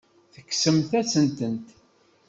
[0.33, 1.67] Tekksemt-asen-tent.